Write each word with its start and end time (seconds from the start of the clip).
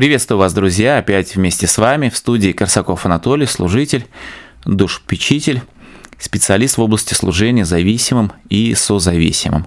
Приветствую 0.00 0.38
вас, 0.38 0.54
друзья, 0.54 0.96
опять 0.96 1.36
вместе 1.36 1.66
с 1.66 1.76
вами 1.76 2.08
в 2.08 2.16
студии 2.16 2.52
Корсаков 2.52 3.04
Анатолий, 3.04 3.44
служитель, 3.44 4.06
душпечитель, 4.64 5.60
специалист 6.18 6.78
в 6.78 6.80
области 6.80 7.12
служения 7.12 7.66
зависимым 7.66 8.32
и 8.48 8.74
созависимым. 8.74 9.66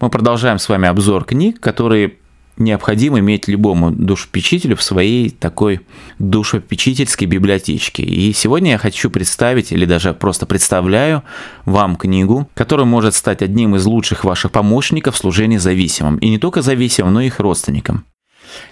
Мы 0.00 0.10
продолжаем 0.10 0.60
с 0.60 0.68
вами 0.68 0.86
обзор 0.86 1.24
книг, 1.24 1.58
которые 1.58 2.18
необходимо 2.56 3.18
иметь 3.18 3.48
любому 3.48 3.90
душепечителю 3.90 4.76
в 4.76 4.82
своей 4.84 5.30
такой 5.30 5.80
душепечительской 6.20 7.26
библиотечке. 7.26 8.04
И 8.04 8.32
сегодня 8.32 8.70
я 8.70 8.78
хочу 8.78 9.10
представить, 9.10 9.72
или 9.72 9.86
даже 9.86 10.14
просто 10.14 10.46
представляю 10.46 11.24
вам 11.64 11.96
книгу, 11.96 12.48
которая 12.54 12.86
может 12.86 13.16
стать 13.16 13.42
одним 13.42 13.74
из 13.74 13.84
лучших 13.86 14.22
ваших 14.22 14.52
помощников 14.52 15.16
в 15.16 15.18
служении 15.18 15.56
зависимым. 15.56 16.18
И 16.18 16.28
не 16.28 16.38
только 16.38 16.62
зависимым, 16.62 17.14
но 17.14 17.22
и 17.22 17.26
их 17.26 17.40
родственникам. 17.40 18.04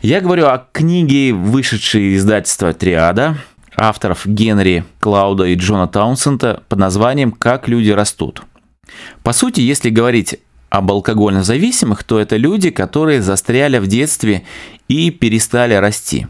Я 0.01 0.21
говорю 0.21 0.47
о 0.47 0.67
книге, 0.73 1.33
вышедшей 1.33 2.15
из 2.15 2.23
издательства 2.23 2.73
«Триада», 2.73 3.37
авторов 3.77 4.27
Генри 4.27 4.85
Клауда 5.01 5.45
и 5.45 5.55
Джона 5.55 5.89
Таунсента 5.89 6.63
под 6.69 6.79
названием 6.79 7.33
«Как 7.33 7.69
люди 7.69 7.91
растут». 7.91 8.43
По 9.23 9.33
сути, 9.33 9.61
если 9.61 9.91
говорить 9.91 10.39
об 10.71 10.91
алкогольно 10.91 11.43
зависимых, 11.43 12.03
то 12.05 12.19
это 12.19 12.37
люди, 12.37 12.71
которые 12.71 13.23
застряли 13.23 13.79
в 13.79 13.87
детстве 13.87 14.43
и 14.89 15.11
перестали 15.11 15.75
расти. 15.75 16.27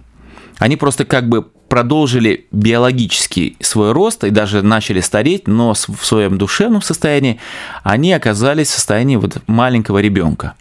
Они 0.58 0.76
просто 0.76 1.04
как 1.04 1.28
бы 1.28 1.42
продолжили 1.42 2.46
биологический 2.52 3.56
свой 3.60 3.92
рост 3.92 4.24
и 4.24 4.30
даже 4.30 4.62
начали 4.62 5.00
стареть, 5.00 5.48
но 5.48 5.72
в 5.72 6.04
своем 6.04 6.38
душевном 6.38 6.82
состоянии 6.82 7.40
они 7.82 8.12
оказались 8.12 8.68
в 8.68 8.74
состоянии 8.74 9.16
вот 9.16 9.38
маленького 9.46 9.98
ребенка. 9.98 10.54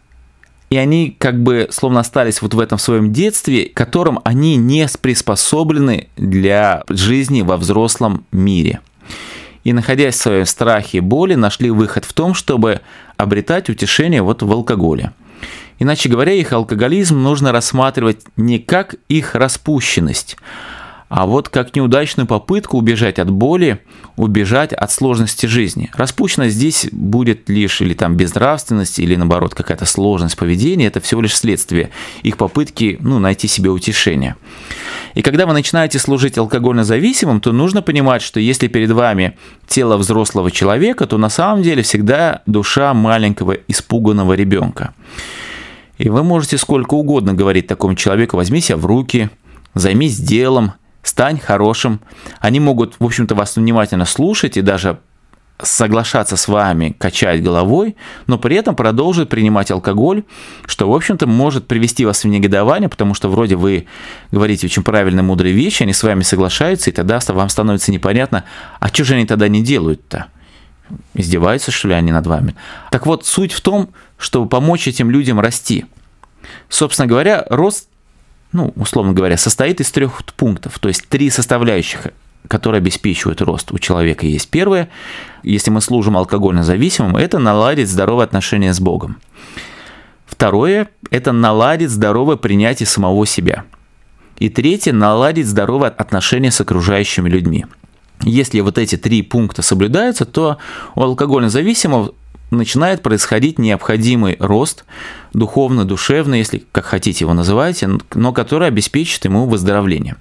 И 0.71 0.77
они 0.77 1.15
как 1.19 1.43
бы 1.43 1.67
словно 1.69 1.99
остались 1.99 2.41
вот 2.41 2.55
в 2.55 2.59
этом 2.59 2.79
своем 2.79 3.13
детстве, 3.13 3.69
которым 3.71 4.19
они 4.23 4.55
не 4.55 4.87
приспособлены 4.99 6.07
для 6.17 6.83
жизни 6.89 7.43
во 7.43 7.57
взрослом 7.57 8.25
мире– 8.31 8.79
и, 9.63 9.73
находясь 9.73 10.15
в 10.15 10.21
своем 10.21 10.45
страхе 10.45 10.99
и 10.99 11.01
боли, 11.01 11.35
нашли 11.35 11.69
выход 11.69 12.05
в 12.05 12.13
том, 12.13 12.33
чтобы 12.33 12.81
обретать 13.17 13.69
утешение 13.69 14.21
вот 14.21 14.41
в 14.41 14.51
алкоголе. 14.51 15.11
Иначе 15.79 16.09
говоря, 16.09 16.33
их 16.33 16.51
алкоголизм 16.53 17.21
нужно 17.21 17.51
рассматривать 17.51 18.21
не 18.37 18.59
как 18.59 18.95
их 19.07 19.35
распущенность, 19.35 20.37
а 21.13 21.25
вот 21.25 21.49
как 21.49 21.75
неудачную 21.75 22.25
попытку 22.25 22.77
убежать 22.77 23.19
от 23.19 23.29
боли, 23.29 23.81
убежать 24.15 24.71
от 24.71 24.93
сложности 24.93 25.45
жизни. 25.45 25.91
Распущенность 25.93 26.55
здесь 26.55 26.87
будет 26.93 27.49
лишь 27.49 27.81
или 27.81 27.93
там 27.93 28.15
безнравственность, 28.15 28.97
или 28.97 29.17
наоборот 29.17 29.53
какая-то 29.53 29.85
сложность 29.85 30.37
поведения, 30.37 30.87
это 30.87 31.01
всего 31.01 31.19
лишь 31.19 31.35
следствие 31.35 31.89
их 32.23 32.37
попытки 32.37 32.97
ну, 33.01 33.19
найти 33.19 33.49
себе 33.49 33.71
утешение. 33.71 34.37
И 35.13 35.21
когда 35.21 35.45
вы 35.45 35.51
начинаете 35.51 35.99
служить 35.99 36.37
алкогольно 36.37 36.85
зависимым, 36.85 37.41
то 37.41 37.51
нужно 37.51 37.81
понимать, 37.81 38.21
что 38.21 38.39
если 38.39 38.69
перед 38.69 38.91
вами 38.91 39.37
тело 39.67 39.97
взрослого 39.97 40.49
человека, 40.49 41.07
то 41.07 41.17
на 41.17 41.27
самом 41.27 41.61
деле 41.61 41.83
всегда 41.83 42.41
душа 42.45 42.93
маленького 42.93 43.57
испуганного 43.67 44.31
ребенка. 44.31 44.93
И 45.97 46.07
вы 46.07 46.23
можете 46.23 46.57
сколько 46.57 46.93
угодно 46.93 47.33
говорить 47.33 47.67
такому 47.67 47.95
человеку, 47.95 48.37
возьми 48.37 48.61
себя 48.61 48.77
в 48.77 48.85
руки, 48.85 49.29
займись 49.73 50.17
делом, 50.17 50.71
стань 51.03 51.39
хорошим. 51.39 52.01
Они 52.39 52.59
могут, 52.59 52.95
в 52.99 53.05
общем-то, 53.05 53.35
вас 53.35 53.55
внимательно 53.55 54.05
слушать 54.05 54.57
и 54.57 54.61
даже 54.61 54.99
соглашаться 55.63 56.37
с 56.37 56.47
вами, 56.47 56.95
качать 56.97 57.43
головой, 57.43 57.95
но 58.27 58.37
при 58.37 58.55
этом 58.55 58.75
продолжит 58.75 59.29
принимать 59.29 59.71
алкоголь, 59.71 60.23
что, 60.65 60.89
в 60.89 60.95
общем-то, 60.95 61.27
может 61.27 61.67
привести 61.67 62.05
вас 62.05 62.23
в 62.23 62.27
негодование, 62.27 62.89
потому 62.89 63.13
что 63.13 63.29
вроде 63.29 63.55
вы 63.55 63.85
говорите 64.31 64.65
очень 64.67 64.83
правильные, 64.83 65.23
мудрые 65.23 65.53
вещи, 65.53 65.83
они 65.83 65.93
с 65.93 66.03
вами 66.03 66.23
соглашаются, 66.23 66.89
и 66.89 66.93
тогда 66.93 67.19
вам 67.27 67.49
становится 67.49 67.91
непонятно, 67.91 68.43
а 68.79 68.87
что 68.87 69.03
же 69.03 69.15
они 69.15 69.25
тогда 69.25 69.47
не 69.47 69.61
делают-то? 69.61 70.27
Издеваются, 71.13 71.71
что 71.71 71.89
ли, 71.89 71.93
они 71.93 72.11
над 72.11 72.27
вами? 72.27 72.55
Так 72.89 73.05
вот, 73.05 73.25
суть 73.25 73.53
в 73.53 73.61
том, 73.61 73.89
чтобы 74.17 74.49
помочь 74.49 74.87
этим 74.87 75.09
людям 75.09 75.39
расти. 75.39 75.85
Собственно 76.69 77.07
говоря, 77.07 77.45
рост 77.49 77.87
ну, 78.51 78.73
условно 78.75 79.13
говоря, 79.13 79.37
состоит 79.37 79.79
из 79.81 79.91
трех 79.91 80.23
пунктов, 80.35 80.79
то 80.79 80.87
есть 80.87 81.07
три 81.07 81.29
составляющих, 81.29 82.07
которые 82.47 82.79
обеспечивают 82.79 83.41
рост 83.41 83.71
у 83.71 83.79
человека 83.79 84.25
есть. 84.25 84.49
Первое, 84.49 84.89
если 85.43 85.71
мы 85.71 85.81
служим 85.81 86.17
алкогольно 86.17 86.63
зависимым, 86.63 87.15
это 87.15 87.39
наладить 87.39 87.89
здоровые 87.89 88.25
отношения 88.25 88.73
с 88.73 88.79
Богом. 88.79 89.17
Второе– 90.25 90.89
это 91.11 91.31
наладить 91.31 91.89
здоровое 91.89 92.35
принятие 92.35 92.87
самого 92.87 93.25
себя. 93.25 93.63
И 94.37 94.49
третье– 94.49 94.91
наладить 94.93 95.45
здоровые 95.45 95.91
отношения 95.91 96.51
с 96.51 96.59
окружающими 96.59 97.29
людьми. 97.29 97.65
Если 98.23 98.59
вот 98.59 98.77
эти 98.77 98.97
три 98.97 99.21
пункта 99.21 99.61
соблюдаются, 99.61 100.25
то 100.25 100.57
у 100.95 101.01
алкогольно 101.01 101.49
зависимого 101.49 102.13
начинает 102.51 103.01
происходить 103.01 103.57
необходимый 103.57 104.35
рост, 104.39 104.85
духовно-душевный, 105.33 106.39
если 106.39 106.63
как 106.71 106.85
хотите 106.85 107.23
его 107.23 107.33
называйте, 107.33 107.89
но 108.13 108.33
который 108.33 108.67
обеспечит 108.67 109.23
ему 109.25 109.45
выздоровление. 109.45 110.17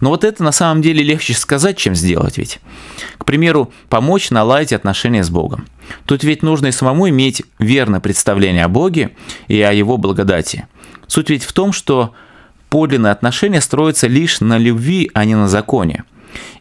Но 0.00 0.10
вот 0.10 0.24
это 0.24 0.42
на 0.42 0.52
самом 0.52 0.82
деле 0.82 1.04
легче 1.04 1.34
сказать, 1.34 1.76
чем 1.76 1.94
сделать 1.94 2.38
ведь. 2.38 2.60
К 3.18 3.24
примеру, 3.24 3.72
помочь 3.88 4.30
наладить 4.30 4.72
отношения 4.72 5.22
с 5.22 5.30
Богом. 5.30 5.66
Тут 6.06 6.24
ведь 6.24 6.42
нужно 6.42 6.68
и 6.68 6.72
самому 6.72 7.08
иметь 7.10 7.42
верное 7.58 8.00
представление 8.00 8.64
о 8.64 8.68
Боге 8.68 9.10
и 9.46 9.60
о 9.60 9.72
Его 9.72 9.98
благодати. 9.98 10.66
Суть 11.06 11.28
ведь 11.30 11.44
в 11.44 11.52
том, 11.52 11.72
что 11.72 12.14
подлинные 12.70 13.12
отношения 13.12 13.60
строятся 13.60 14.06
лишь 14.06 14.40
на 14.40 14.56
любви, 14.56 15.10
а 15.14 15.24
не 15.26 15.34
на 15.34 15.48
законе– 15.48 16.04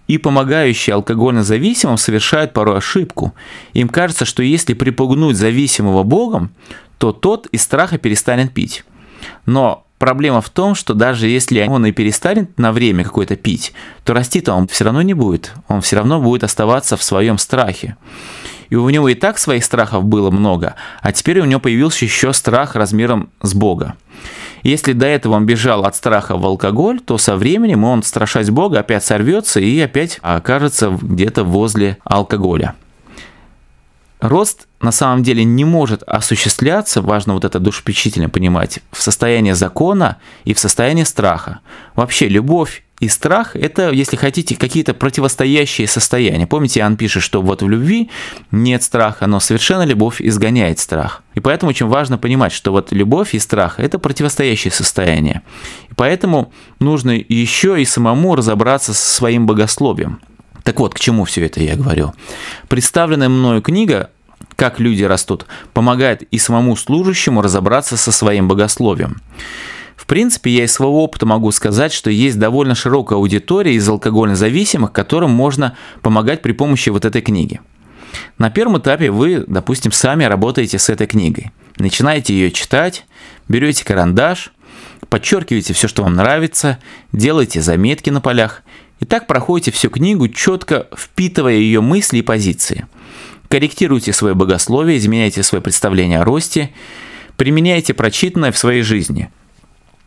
и 0.07 0.17
помогающие 0.17 0.94
алкогольно 0.94 1.44
зависимым 1.44 1.97
совершают 1.97 2.53
порой 2.53 2.78
ошибку. 2.78 3.34
Им 3.73 3.89
кажется, 3.89 4.25
что 4.25 4.44
если 4.44 4.73
припугнуть 4.73 5.38
зависимого 5.38 6.03
Богом, 6.03 6.51
то 6.97 7.11
тот 7.11 7.47
из 7.47 7.61
страха 7.63 7.97
перестанет 7.97 8.53
пить. 8.53 8.83
Но 9.45 9.85
проблема 9.97 10.41
в 10.41 10.50
том, 10.50 10.75
что 10.75 10.94
даже 10.94 11.28
если 11.28 11.66
он 11.66 11.85
и 11.85 11.91
перестанет 11.91 12.57
на 12.57 12.72
время 12.72 13.03
какое-то 13.03 13.35
пить, 13.35 13.73
то 14.03 14.13
расти-то 14.13 14.53
он 14.53 14.67
все 14.67 14.85
равно 14.85 15.01
не 15.01 15.13
будет. 15.13 15.53
Он 15.67 15.81
все 15.81 15.95
равно 15.95 16.19
будет 16.19 16.44
оставаться 16.44 16.97
в 16.97 17.03
своем 17.03 17.38
страхе. 17.38 17.95
И 18.69 18.75
у 18.75 18.89
него 18.89 19.07
и 19.09 19.16
так 19.16 19.38
своих 19.38 19.63
страхов 19.63 20.03
было 20.03 20.31
много, 20.31 20.75
а 21.01 21.12
теперь 21.12 21.39
у 21.39 21.45
него 21.45 21.59
появился 21.59 22.06
еще 22.06 22.33
страх 22.33 22.75
размером 22.75 23.29
с 23.41 23.53
Бога. 23.53 23.95
Если 24.63 24.94
до 24.94 25.06
этого 25.06 25.35
он 25.35 25.46
бежал 25.46 25.84
от 25.84 25.96
страха 25.96 26.38
в 26.38 26.46
алкоголь, 26.46 27.01
то 27.01 27.18
со 27.18 27.35
временем 27.35 27.84
он, 27.84 28.01
страшась 28.01 28.50
Бога, 28.50 28.79
опять 28.79 29.03
сорвется 29.03 29.59
и 29.59 29.79
опять 29.79 30.19
окажется 30.22 30.97
где-то 31.01 31.44
возле 31.44 31.97
алкоголя. 32.06 32.75
Рост 34.23 34.69
на 34.79 34.94
самом 34.94 35.22
деле 35.22 35.44
не 35.44 35.66
может 35.66 36.01
осуществляться, 36.03 37.01
важно 37.01 37.34
вот 37.34 37.44
это 37.44 37.59
душепечительно 37.59 38.29
понимать, 38.29 38.79
в 38.94 39.01
состоянии 39.01 39.51
закона 39.51 40.16
и 40.45 40.53
в 40.53 40.59
состоянии 40.59 41.03
страха. 41.03 41.59
Вообще 41.94 42.29
любовь 42.29 42.85
и 43.01 43.09
страх– 43.09 43.53
это, 43.57 43.91
если 43.91 44.16
хотите, 44.16 44.56
какие-то 44.56 44.94
противостоящие 44.94 45.88
состояния. 45.88 46.47
Помните, 46.47 46.79
Иоанн 46.79 46.95
пишет, 46.95 47.22
что 47.22 47.41
вот 47.41 47.63
в 47.63 47.67
любви 47.67 48.09
нет 48.50 48.81
страха, 48.83 49.28
но 49.28 49.41
совершенно 49.41 49.83
любовь 49.83 50.22
изгоняет 50.22 50.79
страх. 50.79 51.22
И 51.33 51.41
поэтому 51.41 51.72
очень 51.72 51.88
важно 51.88 52.17
понимать, 52.17 52.53
что 52.53 52.72
вот 52.72 52.94
любовь 52.94 53.35
и 53.35 53.39
страх– 53.39 53.75
это 53.78 54.00
противостоящие 54.00 54.72
состояния. 54.72 55.41
И 55.91 55.95
поэтому 55.95 56.53
нужно 56.79 57.12
еще 57.12 57.81
и 57.81 57.83
самому 57.83 58.38
разобраться 58.38 58.94
со 58.94 59.16
своим 59.16 59.47
богословием. 59.47 60.22
Так 60.63 60.79
вот, 60.79 60.94
к 60.94 61.00
чему 61.00 61.25
все 61.25 61.45
это 61.45 61.62
я 61.62 61.75
говорю. 61.75 62.13
Представленная 62.69 63.27
мною 63.27 63.62
книга 63.62 64.09
«Как 64.55 64.79
люди 64.79 65.03
растут» 65.03 65.45
помогает 65.73 66.23
и 66.23 66.38
самому 66.38 66.75
служащему 66.75 67.41
разобраться 67.41 67.97
со 67.97 68.11
своим 68.11 68.47
богословием. 68.47 69.21
В 69.95 70.05
принципе, 70.05 70.51
я 70.51 70.65
из 70.65 70.73
своего 70.73 71.03
опыта 71.03 71.25
могу 71.25 71.51
сказать, 71.51 71.94
что 71.94 72.09
есть 72.09 72.38
довольно 72.38 72.75
широкая 72.75 73.17
аудитория 73.17 73.73
из 73.73 73.88
алкогольно 73.88 74.35
зависимых, 74.35 74.91
которым 74.91 75.31
можно 75.31 75.77
помогать 76.01 76.41
при 76.41 76.51
помощи 76.51 76.89
вот 76.89 77.05
этой 77.05 77.21
книги. 77.21 77.61
На 78.38 78.50
первом 78.50 78.79
этапе 78.79 79.11
вы, 79.11 79.44
допустим, 79.47 79.91
сами 79.91 80.25
работаете 80.25 80.77
с 80.77 80.89
этой 80.89 81.07
книгой. 81.07 81.51
Начинаете 81.77 82.33
ее 82.33 82.51
читать, 82.51 83.06
берете 83.47 83.85
карандаш, 83.85 84.51
подчеркиваете 85.09 85.73
все, 85.73 85.88
что 85.88 86.03
вам 86.03 86.15
нравится, 86.15 86.79
делаете 87.11 87.61
заметки 87.61 88.09
на 88.09 88.21
полях, 88.21 88.63
и 88.99 89.06
так 89.06 89.27
проходите 89.27 89.71
всю 89.71 89.89
книгу, 89.89 90.27
четко 90.27 90.88
впитывая 90.95 91.56
ее 91.56 91.81
мысли 91.81 92.19
и 92.19 92.21
позиции. 92.21 92.88
Корректируйте 93.53 94.13
свое 94.13 94.33
богословие, 94.33 94.97
изменяйте 94.97 95.44
свое 95.44 95.61
представление 95.61 96.21
о 96.21 96.25
росте, 96.25 96.71
применяйте 97.38 97.94
прочитанное 97.94 98.51
в 98.51 98.57
своей 98.57 98.81
жизни– 98.81 99.29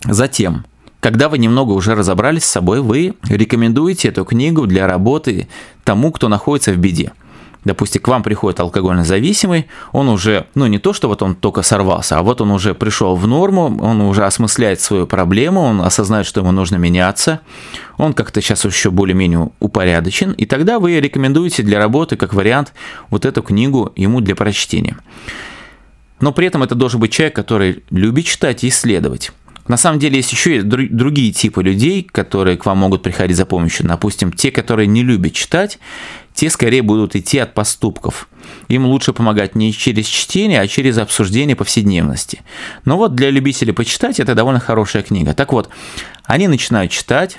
Затем, 0.04 0.66
когда 1.00 1.28
вы 1.28 1.38
немного 1.38 1.72
уже 1.72 1.94
разобрались 1.94 2.44
с 2.44 2.50
собой, 2.50 2.80
вы 2.80 3.14
рекомендуете 3.28 4.08
эту 4.08 4.24
книгу 4.24 4.66
для 4.66 4.86
работы 4.86 5.48
тому, 5.84 6.12
кто 6.12 6.28
находится 6.28 6.72
в 6.72 6.76
беде. 6.76 7.12
Допустим, 7.66 8.00
к 8.00 8.08
вам 8.08 8.22
приходит 8.22 8.60
алкогольно 8.60 9.04
зависимый, 9.04 9.66
он 9.92 10.08
уже, 10.08 10.46
ну 10.54 10.66
не 10.66 10.78
то, 10.78 10.92
что 10.92 11.08
вот 11.08 11.20
он 11.20 11.34
только 11.34 11.62
сорвался, 11.62 12.16
а 12.18 12.22
вот 12.22 12.40
он 12.40 12.52
уже 12.52 12.74
пришел 12.74 13.16
в 13.16 13.26
норму, 13.26 13.76
он 13.82 14.00
уже 14.02 14.24
осмысляет 14.24 14.80
свою 14.80 15.06
проблему, 15.06 15.60
он 15.62 15.80
осознает, 15.80 16.26
что 16.26 16.40
ему 16.40 16.52
нужно 16.52 16.76
меняться, 16.76 17.40
он 17.98 18.12
как-то 18.12 18.40
сейчас 18.40 18.64
еще 18.64 18.90
более-менее 18.92 19.50
упорядочен, 19.58 20.30
и 20.30 20.46
тогда 20.46 20.78
вы 20.78 21.00
рекомендуете 21.00 21.64
для 21.64 21.78
работы 21.78 22.16
как 22.16 22.34
вариант 22.34 22.72
вот 23.10 23.24
эту 23.24 23.42
книгу 23.42 23.92
ему 23.96 24.20
для 24.20 24.36
прочтения. 24.36 24.96
Но 26.20 26.32
при 26.32 26.46
этом 26.46 26.62
это 26.62 26.76
должен 26.76 27.00
быть 27.00 27.12
человек, 27.12 27.34
который 27.34 27.82
любит 27.90 28.26
читать 28.26 28.62
и 28.62 28.68
исследовать. 28.68 29.32
На 29.68 29.76
самом 29.76 29.98
деле 29.98 30.18
есть 30.18 30.30
еще 30.30 30.58
и 30.58 30.60
другие 30.62 31.32
типы 31.32 31.62
людей, 31.62 32.04
которые 32.04 32.56
к 32.56 32.64
вам 32.64 32.78
могут 32.78 33.02
приходить 33.02 33.36
за 33.36 33.44
помощью. 33.44 33.86
Допустим, 33.86 34.32
те, 34.32 34.52
которые 34.52 34.86
не 34.86 35.02
любят 35.02 35.32
читать, 35.32 35.80
те 36.36 36.50
скорее 36.50 36.82
будут 36.82 37.16
идти 37.16 37.38
от 37.38 37.54
поступков. 37.54 38.28
Им 38.68 38.84
лучше 38.84 39.14
помогать 39.14 39.54
не 39.54 39.72
через 39.72 40.04
чтение, 40.04 40.60
а 40.60 40.68
через 40.68 40.98
обсуждение 40.98 41.56
повседневности. 41.56 42.42
Но 42.84 42.98
вот 42.98 43.14
для 43.14 43.30
любителей 43.30 43.72
почитать 43.72 44.20
это 44.20 44.34
довольно 44.34 44.60
хорошая 44.60 45.02
книга. 45.02 45.32
Так 45.32 45.54
вот, 45.54 45.70
они 46.24 46.46
начинают 46.46 46.92
читать, 46.92 47.38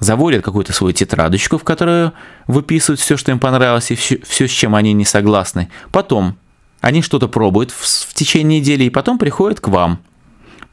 заводят 0.00 0.44
какую-то 0.44 0.72
свою 0.72 0.92
тетрадочку, 0.92 1.56
в 1.56 1.62
которую 1.62 2.14
выписывают 2.48 2.98
все, 2.98 3.16
что 3.16 3.30
им 3.30 3.38
понравилось, 3.38 3.92
и 3.92 3.94
все, 3.94 4.20
все 4.26 4.48
с 4.48 4.50
чем 4.50 4.74
они 4.74 4.92
не 4.92 5.04
согласны. 5.04 5.70
Потом 5.92 6.36
они 6.80 7.00
что-то 7.00 7.28
пробуют 7.28 7.70
в, 7.70 7.84
в 7.84 8.12
течение 8.12 8.58
недели, 8.58 8.82
и 8.82 8.90
потом 8.90 9.18
приходят 9.18 9.60
к 9.60 9.68
вам. 9.68 10.00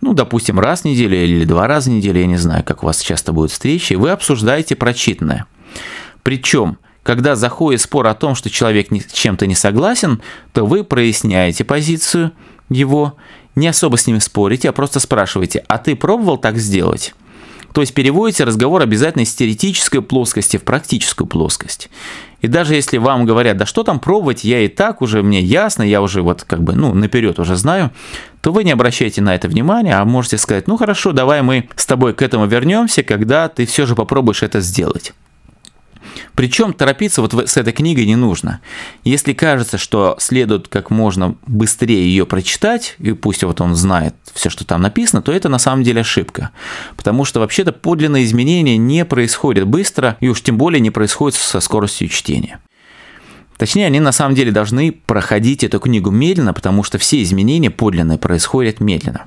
Ну, 0.01 0.13
допустим, 0.13 0.59
раз 0.59 0.81
в 0.81 0.85
неделю 0.85 1.23
или 1.23 1.45
два 1.45 1.67
раза 1.67 1.91
в 1.91 1.93
неделю, 1.93 2.19
я 2.19 2.25
не 2.25 2.37
знаю, 2.37 2.63
как 2.63 2.81
у 2.81 2.87
вас 2.87 2.99
часто 2.99 3.31
будут 3.31 3.51
встречи, 3.51 3.93
вы 3.93 4.09
обсуждаете 4.09 4.75
прочитанное. 4.75 5.45
Причем, 6.23 6.79
когда 7.09 7.35
заходит 7.35 7.81
спор 7.81 8.05
о 8.05 8.13
том, 8.13 8.35
что 8.35 8.51
человек 8.51 8.89
с 8.91 9.11
чем-то 9.11 9.47
не 9.47 9.55
согласен, 9.55 10.21
то 10.53 10.63
вы 10.67 10.83
проясняете 10.83 11.63
позицию 11.63 12.33
его, 12.69 13.15
не 13.55 13.67
особо 13.67 13.97
с 13.97 14.05
ними 14.05 14.19
спорите, 14.19 14.69
а 14.69 14.73
просто 14.73 14.99
спрашиваете, 14.99 15.65
а 15.67 15.79
ты 15.79 15.95
пробовал 15.95 16.37
так 16.37 16.59
сделать? 16.59 17.15
То 17.73 17.81
есть 17.81 17.95
переводите 17.95 18.43
разговор 18.43 18.83
обязательно 18.83 19.23
из 19.23 19.33
теоретической 19.33 20.03
плоскости 20.03 20.57
в 20.57 20.63
практическую 20.63 21.25
плоскость. 21.25 21.89
И 22.41 22.47
даже 22.47 22.75
если 22.75 22.99
вам 22.99 23.25
говорят, 23.25 23.57
да 23.57 23.65
что 23.65 23.81
там 23.81 23.99
пробовать, 23.99 24.43
я 24.43 24.59
и 24.59 24.67
так 24.67 25.01
уже, 25.01 25.23
мне 25.23 25.41
ясно, 25.41 25.81
я 25.81 26.03
уже 26.03 26.21
вот 26.21 26.43
как 26.43 26.61
бы, 26.61 26.73
ну, 26.73 26.93
наперед 26.93 27.39
уже 27.39 27.55
знаю, 27.55 27.89
то 28.41 28.51
вы 28.51 28.63
не 28.63 28.71
обращайте 28.71 29.23
на 29.23 29.33
это 29.33 29.47
внимания, 29.47 29.97
а 29.97 30.05
можете 30.05 30.37
сказать, 30.37 30.67
ну 30.67 30.77
хорошо, 30.77 31.11
давай 31.11 31.41
мы 31.41 31.69
с 31.75 31.87
тобой 31.87 32.13
к 32.13 32.21
этому 32.21 32.45
вернемся, 32.45 33.01
когда 33.01 33.49
ты 33.49 33.65
все 33.65 33.87
же 33.87 33.95
попробуешь 33.95 34.43
это 34.43 34.61
сделать. 34.61 35.13
Причем 36.35 36.73
торопиться 36.73 37.21
вот 37.21 37.33
с 37.33 37.57
этой 37.57 37.73
книгой 37.73 38.05
не 38.05 38.15
нужно. 38.15 38.61
Если 39.03 39.33
кажется, 39.33 39.77
что 39.77 40.15
следует 40.19 40.67
как 40.67 40.89
можно 40.89 41.35
быстрее 41.45 42.07
ее 42.07 42.25
прочитать, 42.25 42.95
и 42.99 43.13
пусть 43.13 43.43
вот 43.43 43.61
он 43.61 43.75
знает 43.75 44.15
все, 44.33 44.49
что 44.49 44.65
там 44.65 44.81
написано, 44.81 45.21
то 45.21 45.31
это 45.31 45.49
на 45.49 45.59
самом 45.59 45.83
деле 45.83 46.01
ошибка. 46.01 46.51
Потому 46.95 47.25
что 47.25 47.39
вообще-то 47.39 47.71
подлинные 47.71 48.25
изменения 48.25 48.77
не 48.77 49.05
происходят 49.05 49.67
быстро, 49.67 50.17
и 50.19 50.27
уж 50.27 50.41
тем 50.41 50.57
более 50.57 50.79
не 50.79 50.91
происходят 50.91 51.35
со 51.37 51.59
скоростью 51.59 52.07
чтения. 52.07 52.59
Точнее, 53.57 53.87
они 53.87 53.99
на 53.99 54.13
самом 54.13 54.35
деле 54.35 54.51
должны 54.51 54.93
проходить 54.93 55.65
эту 55.65 55.81
книгу 55.81 56.11
медленно, 56.11 56.53
потому 56.53 56.81
что 56.83 56.97
все 56.97 57.21
изменения 57.21 57.69
подлинные 57.69 58.17
происходят 58.17 58.79
медленно. 58.79 59.25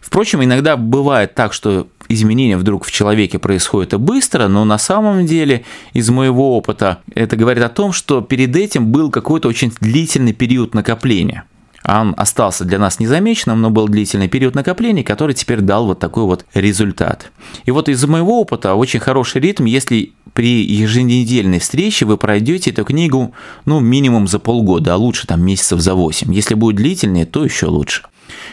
Впрочем, 0.00 0.42
иногда 0.42 0.76
бывает 0.76 1.34
так, 1.34 1.52
что 1.52 1.86
изменения 2.12 2.56
вдруг 2.56 2.84
в 2.84 2.92
человеке 2.92 3.38
происходят 3.38 3.94
и 3.94 3.96
быстро, 3.96 4.48
но 4.48 4.64
на 4.64 4.78
самом 4.78 5.26
деле 5.26 5.64
из 5.92 6.10
моего 6.10 6.56
опыта 6.56 6.98
это 7.14 7.36
говорит 7.36 7.64
о 7.64 7.68
том, 7.68 7.92
что 7.92 8.20
перед 8.20 8.54
этим 8.56 8.92
был 8.92 9.10
какой-то 9.10 9.48
очень 9.48 9.72
длительный 9.80 10.32
период 10.32 10.74
накопления. 10.74 11.44
Он 11.84 12.14
остался 12.16 12.64
для 12.64 12.78
нас 12.78 13.00
незамеченным, 13.00 13.60
но 13.60 13.70
был 13.70 13.88
длительный 13.88 14.28
период 14.28 14.54
накопления, 14.54 15.02
который 15.02 15.34
теперь 15.34 15.60
дал 15.60 15.86
вот 15.86 15.98
такой 15.98 16.24
вот 16.24 16.44
результат. 16.54 17.32
И 17.64 17.70
вот 17.70 17.88
из 17.88 18.04
моего 18.06 18.40
опыта 18.40 18.74
очень 18.74 19.00
хороший 19.00 19.40
ритм, 19.40 19.64
если 19.64 20.12
при 20.32 20.62
еженедельной 20.64 21.58
встрече 21.58 22.06
вы 22.06 22.16
пройдете 22.18 22.70
эту 22.70 22.84
книгу, 22.84 23.34
ну, 23.64 23.80
минимум 23.80 24.28
за 24.28 24.38
полгода, 24.38 24.94
а 24.94 24.96
лучше 24.96 25.26
там 25.26 25.44
месяцев 25.44 25.80
за 25.80 25.94
8. 25.94 26.32
Если 26.32 26.54
будет 26.54 26.76
длительнее, 26.76 27.26
то 27.26 27.44
еще 27.44 27.66
лучше. 27.66 28.04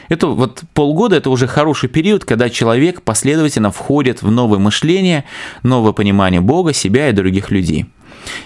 Это 0.10 0.28
вот 0.28 0.64
полгода– 0.74 1.16
это 1.18 1.30
уже 1.30 1.48
хороший 1.48 1.90
период, 1.90 2.26
когда 2.26 2.50
человек 2.50 3.02
последовательно 3.02 3.72
входит 3.72 4.22
в 4.22 4.32
новое 4.32 4.60
мышление, 4.60 5.26
новое 5.64 5.92
понимание 5.92 6.42
Бога, 6.42 6.74
себя 6.74 7.10
и 7.10 7.14
других 7.14 7.52
людей. 7.52 7.86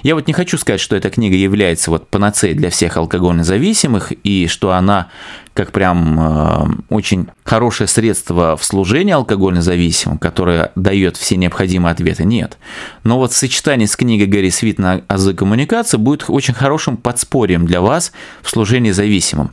Я 0.03 0.15
вот 0.15 0.27
не 0.27 0.33
хочу 0.33 0.57
сказать, 0.57 0.81
что 0.81 0.95
эта 0.95 1.09
книга 1.09 1.35
является 1.35 1.91
вот 1.91 2.07
панацеей 2.09 2.53
для 2.53 2.69
всех 2.69 2.97
алкогольно 2.97 3.44
зависимых 3.44 4.12
и 4.24 4.47
что 4.47 4.71
она 4.71 5.09
как 5.53 5.71
прям 5.71 6.19
э, 6.19 6.65
очень 6.89 7.27
хорошее 7.44 7.88
средство 7.88 8.57
в 8.57 8.63
служении 8.63 9.13
алкогольно 9.13 9.62
зависимым, 9.62 10.18
которое 10.18 10.71
дает 10.75 11.15
все 11.15 11.38
необходимые 11.38 11.91
ответы. 11.91 12.25
Нет. 12.25 12.57
Но 13.03 13.18
вот 13.18 13.33
сочетание 13.33 13.88
с 13.88 13.95
книгой 13.95 14.27
Гэри 14.27 14.50
Свитна 14.50 15.03
«Азы 15.07 15.33
коммуникации» 15.33 15.97
будет 15.97 16.25
очень 16.27 16.53
хорошим 16.53 16.97
подспорьем 16.97 17.65
для 17.65 17.81
вас 17.81 18.12
в 18.41 18.50
служении 18.50 18.91
зависимым. 18.91 19.51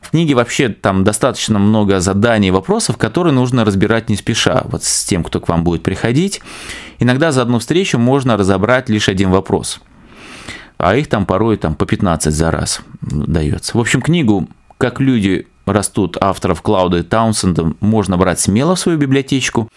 В 0.00 0.10
книге 0.10 0.34
вообще 0.34 0.68
там 0.68 1.04
достаточно 1.04 1.58
много 1.58 2.00
заданий 2.00 2.48
и 2.48 2.52
вопросов, 2.52 2.96
которые 2.96 3.32
нужно 3.32 3.64
разбирать 3.64 4.08
не 4.08 4.16
спеша, 4.16 4.62
вот 4.66 4.84
с 4.84 5.04
тем, 5.04 5.24
кто 5.24 5.40
к 5.40 5.48
вам 5.48 5.64
будет 5.64 5.82
приходить. 5.82 6.40
Иногда 6.98 7.32
за 7.32 7.42
одну 7.42 7.58
встречу 7.58 7.98
можно 7.98 8.36
разобрать 8.36 8.88
лишь 8.88 9.08
один 9.08 9.30
вопрос, 9.30 9.80
а 10.78 10.96
их 10.96 11.08
там 11.08 11.26
порой 11.26 11.56
там, 11.56 11.74
по 11.74 11.84
15 11.84 12.32
за 12.32 12.50
раз 12.50 12.80
дается. 13.00 13.76
В 13.76 13.80
общем, 13.80 14.00
книгу 14.00 14.48
«Как 14.78 15.00
люди 15.00 15.46
растут» 15.66 16.16
авторов 16.20 16.62
Клауда 16.62 16.98
и 16.98 17.02
Таунсенда 17.02 17.72
можно 17.80 18.16
брать 18.16 18.40
смело 18.40 18.76
в 18.76 18.80
свою 18.80 18.96
библиотечку 18.96 19.68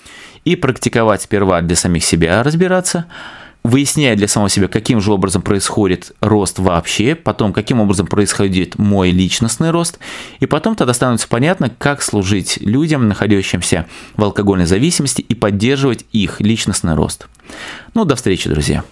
и 0.46 0.56
практиковать 0.56 1.24
сперва 1.24 1.62
для 1.62 1.76
самих 1.76 2.06
себя 2.06 2.42
разбираться– 2.44 3.06
выясняя 3.63 4.16
для 4.16 4.28
самого 4.28 4.50
себя, 4.50 4.68
каким 4.68 5.02
же 5.02 5.12
образом 5.12 5.42
происходит 5.42 6.13
рост 6.19 6.60
вообще, 6.60 7.16
потом 7.16 7.54
каким 7.54 7.80
образом 7.80 8.08
происходит 8.08 8.78
мой 8.78 9.12
личностный 9.12 9.72
рост, 9.72 10.00
и 10.40 10.46
потом 10.46 10.75
тогда 10.75 10.94
становится 10.94 11.28
понятно, 11.28 11.69
как 11.78 12.02
служить 12.02 12.58
людям, 12.62 13.08
находящимся 13.08 13.88
в 14.16 14.24
алкогольной 14.24 14.66
зависимости, 14.66 15.22
и 15.22 15.36
поддерживать 15.36 16.06
их 16.12 16.42
личностный 16.42 16.96
рост. 16.96 17.28
Ну, 17.94 18.06
до 18.06 18.16
встречи, 18.16 18.50
друзья. 18.50 18.84